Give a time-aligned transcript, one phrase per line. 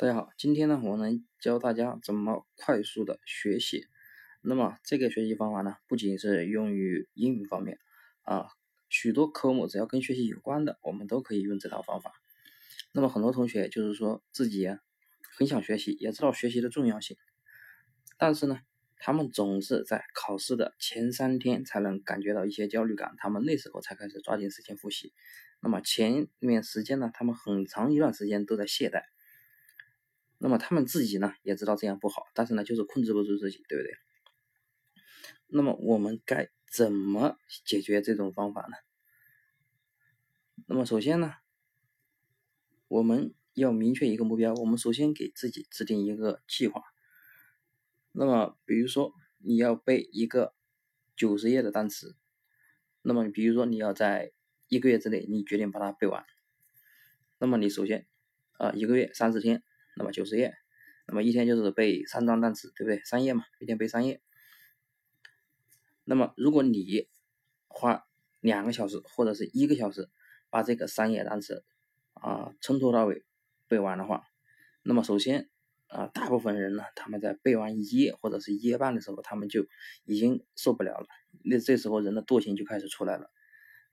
[0.00, 3.86] 大家好，今天呢，我能教大家怎么快速的学习。
[4.40, 7.78] 那么这个学习方法呢，不仅是用于英语方面
[8.22, 8.46] 啊，
[8.88, 12.14] 许多科目只要跟学习有关的，我们都可以用这套方法。
[12.92, 14.74] 那么很多同学就是说自己
[15.36, 17.18] 很想学习，也知道学习的重要性，
[18.16, 18.58] 但是呢，
[18.96, 25.12] 他们总是在考试的前三天才能感觉到一些焦虑感，他们那时候才开始抓紧时间复习。
[25.60, 29.02] 那么前面时间呢，他们很长一段时间都在懈怠。
[30.42, 33.92] 那么他们自己呢也知道这样不好，但是呢就是控制不住自己，对不对？
[35.48, 38.76] 那么我们该怎么解决这种方法呢？
[40.66, 41.34] 那么首先呢，
[42.88, 46.84] 我们要明确一个目标，我们首先给自己制定一个计划。
[48.12, 50.54] 那么比如说你要背一个
[51.16, 52.16] 九十页的单词，
[53.02, 54.32] 那么比如说你要在
[54.68, 56.24] 一个月之内，你决定把它背完。
[57.38, 58.06] 那么你首先
[58.52, 59.62] 啊一个月三十天。
[60.00, 60.54] 那么九十页，
[61.06, 63.02] 那么一天就是背三张单词，对不对？
[63.04, 64.22] 三页嘛，一天背三页。
[66.04, 67.06] 那么如果你
[67.68, 68.06] 花
[68.40, 70.08] 两个小时或者是一个小时
[70.48, 71.66] 把这个三页单词
[72.14, 73.26] 啊从头到尾
[73.68, 74.24] 背完的话，
[74.82, 75.50] 那么首先
[75.88, 79.66] 啊，大部分人呢，他们在背完一页或者是一页半的时候，他们就
[80.04, 81.06] 已经受不了了。
[81.44, 83.30] 那这时候人的惰性就开始出来了。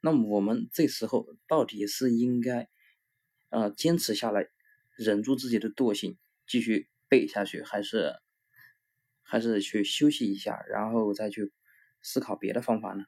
[0.00, 2.68] 那么我们这时候到底是应该
[3.48, 4.50] 呃坚持下来？
[4.96, 8.16] 忍住自己的惰性，继续背下去，还是
[9.22, 11.52] 还是去休息一下，然后再去
[12.02, 13.04] 思考别的方法呢？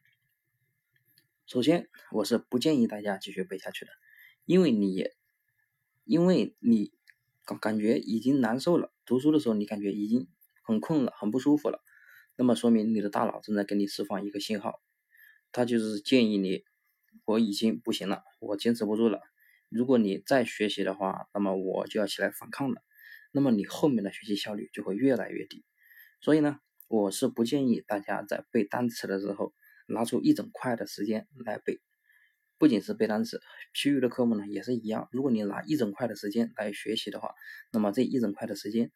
[1.47, 3.93] 首先，我是不建议大家继续背下去的，
[4.45, 5.09] 因为你
[6.05, 6.93] 因为你
[7.47, 10.29] 感感觉已经难受了，读书的时候你感觉已经
[10.63, 11.83] 很困了，很不舒服了，
[12.37, 14.83] 那么说明你的大脑正在给你释放一个信号，
[15.53, 16.65] 它就是建议你，
[17.25, 19.21] 我已经不行了，我坚持不住了。
[19.69, 22.83] 如果你再学习的话，那么我就要起来反抗了，
[23.33, 25.65] 那么你后面的学习效率就会越来越低。
[26.21, 29.53] 所以呢，我是不建议大家在背单词的时候
[29.87, 31.81] 拿出一整块的时间来背。
[32.57, 33.41] 不仅是背单词，
[33.73, 35.09] 其余的科目呢也是一样。
[35.13, 37.35] 如果你拿一整块的时间来学习的话，
[37.73, 38.91] 那么这一整块的时间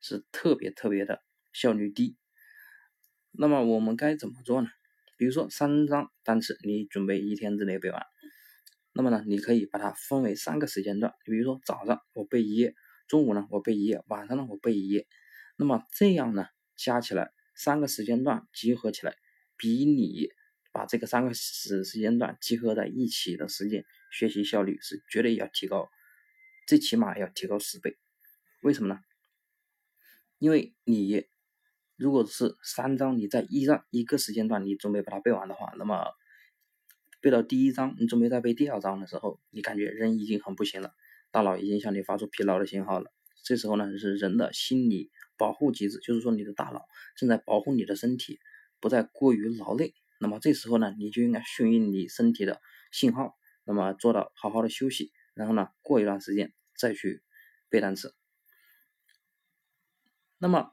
[0.00, 1.20] 是特别特别的
[1.52, 2.16] 效率低。
[3.32, 4.68] 那么我们该怎么做呢？
[5.16, 8.02] 比如说三张单词，你准备一天之内背完。
[8.98, 12.74] 那么呢，你可以把它分为三个时间段，比如说早上我背一页，
[13.06, 15.06] 中午呢我背一页，晚上呢我背一页。
[15.56, 19.14] 那么这样呢，加起来三个时间段集合起来，
[19.56, 20.30] 比你
[20.72, 25.88] 把这个三个时时间段集合在一起的时间，学习效率是绝对要提高，
[26.66, 27.96] 最起码要提高十倍。
[28.62, 29.00] 为什么呢？
[30.38, 31.24] 因为你
[31.94, 36.04] 如果是三章，你在一章一个时间段你准备把它背完的话，那么。
[37.28, 40.94] 背到第一章，你准备再背第二章的时候，你感觉人已经很不行了，
[41.30, 43.12] 大脑已经向你发出疲劳的信号了。
[43.44, 46.86] 这时候呢，是人的心理保护机制，就是说你的大脑
[47.18, 48.40] 正在保护你的身体，
[48.80, 49.92] 不再过于劳累。
[50.18, 57.22] 那么这时候呢，你就应该顺应你身体的信号，那么做到好好的休息，然后呢，过一段时间再去
[57.68, 58.14] 背单词。
[60.38, 60.72] 那么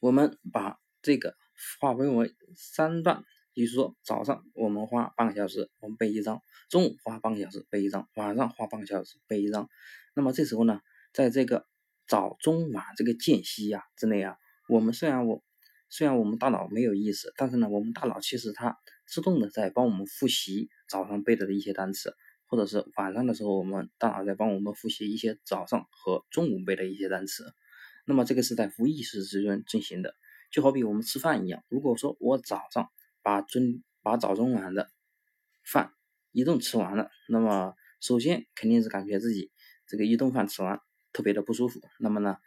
[0.00, 1.38] 我们把这个
[1.80, 3.24] 划分为三段。
[3.58, 6.36] 比如说早上我们花半个小时，我们背一张；
[6.70, 9.68] 中午花半个小时背一张；晚上花半个小时背一张。
[10.14, 10.80] 那么这时候呢，
[11.12, 11.66] 在这个
[12.06, 14.36] 早中晚这个间隙呀之内啊，
[14.68, 15.42] 我们虽然我
[15.88, 22.14] 虽然我们大脑没有意识，但是呢，我们大脑其实它自动的在帮我们复习早上背的的一些单词，
[22.46, 27.52] 或者是晚上的时候，我们大脑在帮我们复习一些早上和中午背的一些单词。
[28.06, 30.14] 那么这个是在无意识之中进行的，
[30.52, 31.64] 就好比我们吃饭一样。
[31.68, 32.88] 如果说我早上
[33.28, 34.90] 把中把早中晚的
[35.62, 35.92] 饭
[36.32, 39.52] 一顿吃完了，那么首先肯定是感觉自己
[39.86, 40.80] 这个一顿饭吃完
[41.12, 41.78] 特别的不舒服。
[41.98, 42.38] 那么呢，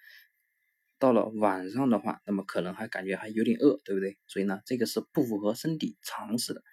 [0.98, 4.18] 到了晚上的话，那么可能还感觉还有点饿，对不对？
[4.26, 6.64] 所以呢，这个是不符合身体常识的，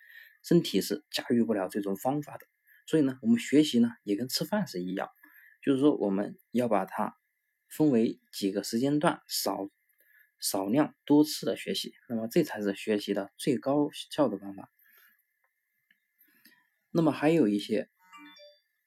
[0.43, 2.47] 身体是驾驭不了这种方法的。
[2.87, 5.11] 所以呢，我们学习呢也跟吃饭是一样，
[5.63, 7.15] 就是说我们要把它
[7.69, 9.69] 分为几个时间段，少。
[10.41, 14.71] 少量多次的学习，那么这才是学习的最高效的方法。
[16.91, 17.91] 那么还有一些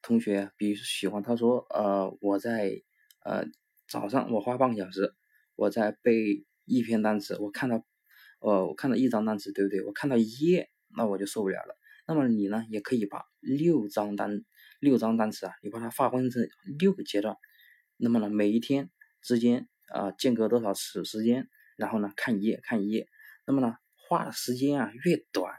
[0.01, 2.81] 同学，比如喜欢他说，呃，我在
[3.23, 3.45] 呃
[3.87, 5.13] 早上我花半个小时，
[5.55, 7.85] 我在背一篇单词，我看到，
[8.39, 9.81] 呃，我看到一张单词，对不对？
[9.83, 11.77] 我看到一页，那我就受不了了。
[12.07, 14.43] 那么你呢，也可以把六张单
[14.79, 16.47] 六张单词啊，你把它划分成
[16.79, 17.35] 六个阶段，
[17.97, 18.89] 那么呢，每一天
[19.21, 19.67] 之间。
[19.91, 23.07] 啊，间隔多少时时间，然后呢，看一页看一页，
[23.45, 25.53] 那么呢，花的时间啊越短，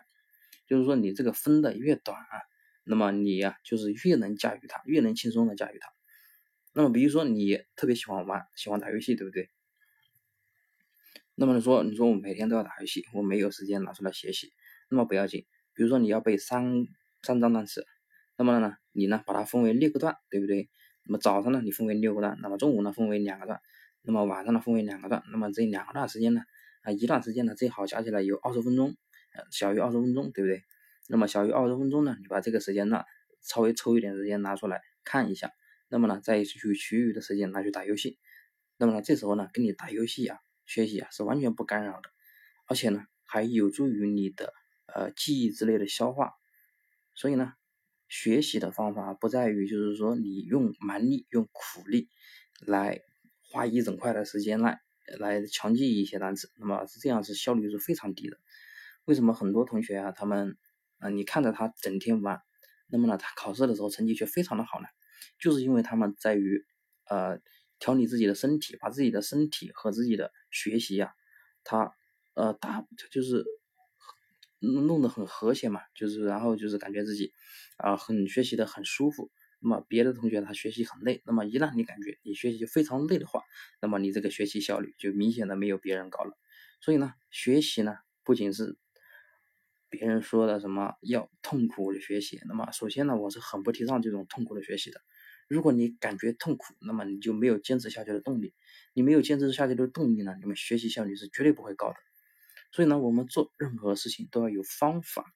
[0.67, 2.40] 就是说你这个分的越短啊，
[2.84, 5.88] 那么你呀就是越能驾驭它，越能轻松的驾驭它。
[6.73, 9.50] 那么比如说你特别喜欢玩，喜欢打游戏，对不对？
[11.34, 14.52] 那么你说，你说我每天都要打游戏，我没有时间拿出来学习，
[14.88, 15.46] 那么不要紧。
[15.75, 16.87] 比如说你要背三
[17.23, 17.87] 三张单词，
[18.37, 20.69] 那么呢，你呢把它分为六个段，对不对？
[21.05, 23.61] 那么早上呢，你分为六个段，那么中午呢分为两个段，
[24.02, 26.43] 那么晚上呢分为两个段，那么这两个段时间呢，
[26.82, 28.96] 啊一段时间呢最好加起来有二十分钟，
[29.34, 30.62] 呃小于二十分钟，对不对？
[31.08, 33.04] 那么小于二十分钟呢，你把这个时间呢
[33.40, 35.50] 稍微抽一点时间拿出来看一下，
[35.88, 38.19] 那么呢再去其余的时间拿去打游戏，
[38.76, 40.38] 那么呢这时候呢跟你打游戏啊。
[40.64, 42.08] 学习啊是完全不干扰的，
[42.66, 44.55] 而且呢还有助于你的
[44.87, 46.34] 呃记忆之类的消化。
[47.14, 47.52] 所以呢，
[48.08, 52.08] 学习的方法不在于就是说你用蛮力、用苦力
[52.60, 53.02] 来
[53.52, 54.81] 花一整块的时间来
[55.19, 58.38] 来强记一些单词，那么是这样是效率是非常低的。
[59.04, 60.56] 为什么很多同学啊他们
[60.99, 62.40] 啊你看着他整天玩，
[62.88, 64.87] 那么呢他考试的时候成绩却非常的好呢？
[65.38, 66.64] 就是因为他们在于
[67.08, 67.38] 呃。
[67.84, 71.14] 调理自己的身体，把自己的身体和自己的学习呀，
[71.64, 71.93] 他
[72.34, 73.44] 呃大就是
[74.60, 77.32] 弄得很和谐嘛，就是然后就是感觉自己
[77.78, 79.32] 啊很学习的很舒服。
[79.62, 83.43] 那么别的同学他学习很累，那么一旦你感觉你学习非常累的话，
[83.81, 86.37] 那么你这个学习效率就明显的没有别人高了。
[86.81, 88.76] 所以呢，学习呢不仅是
[89.88, 95.00] 别人说的什么要痛苦的学习，那么首先呢，我是很不提倡这种痛苦的学习的。
[95.49, 98.55] 如果你感觉痛苦，那么你就没有坚持下去的动力。
[98.94, 101.97] 你没有坚持下去的动力呢，你们学习效率是绝对不会高的。
[102.70, 105.26] 所以呢，我们做任何事情都要有方法。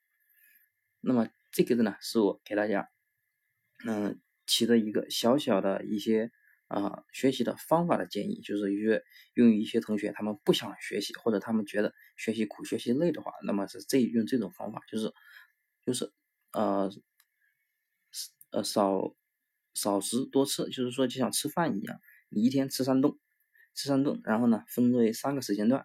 [1.00, 2.88] 那么这个呢，是我给大家
[3.84, 6.30] 嗯提的一个小小的一些
[6.68, 9.02] 啊学习的方法的建议，就是一些
[9.34, 15.12] 用于一些同学他们不想学习，或者他们觉得学习苦、学习累的话，那么是这用这种方法，就是
[15.84, 16.12] 就是
[16.52, 16.90] 呃
[18.50, 19.14] 呃少。
[19.78, 22.00] 少食多吃，就是说就像吃饭一样，
[22.30, 23.12] 你一天吃三顿，
[23.74, 25.84] 吃三顿，然后呢分为三个时间段，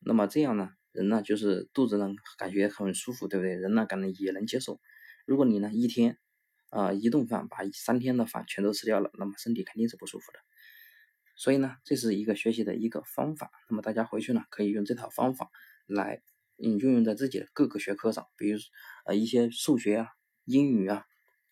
[0.00, 3.54] 那么这样呢，人呢就是肚子呢感觉很舒服，对不对？
[3.54, 4.80] 人呢可能也能接受。
[5.26, 6.18] 如果你呢一天
[6.72, 10.40] 啊一顿饭把三天的饭全都吃掉了，那么身体肯定是不舒服的。
[11.36, 13.50] 所以呢，这是一个学习的一个方法。
[13.68, 15.48] 那么大家回去呢可以用这套方法
[15.86, 16.20] 来
[16.56, 18.58] 运用在自己的各个学科上，比如
[19.06, 20.08] 呃一些数学啊、
[20.46, 21.04] 英语啊。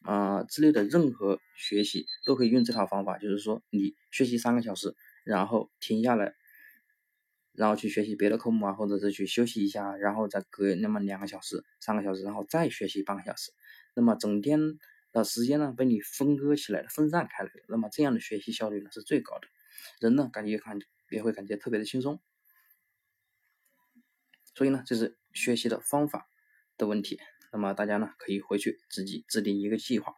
[0.02, 4.94] 啊之类的任何学习都可以用这套方法，就是说你学习三个小时，
[5.24, 6.32] 然后停下来，
[7.52, 13.52] 然后去学习别的科目啊，或者是去休息一下，然后再隔那么两个小时、三个小时，然后再学习半个小时。
[13.94, 14.58] 那么整天
[15.12, 19.48] 那时间呢被你分割起来了、分散开来了，那么这样的学习效率呢是最高的，
[20.00, 20.78] 人呢感觉感
[21.10, 22.20] 也会感觉特别的轻松。
[24.54, 26.28] 所以呢，这是学习的方法
[26.76, 27.18] 的问题。
[27.52, 30.14] 那么大家呢可以回去自己制定一个计划，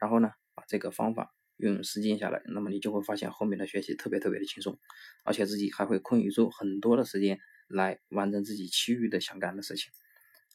[0.00, 4.78] 然后呢把这个方法用实践下来，那么你就会发现后面的学习特别特别的轻松，
[5.24, 7.38] 而且自己还会空余出很多的时间
[7.68, 9.92] 来完成自己其余的想干的事情。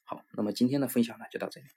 [0.03, 1.67] 好，那么今天的分享呢就到这里。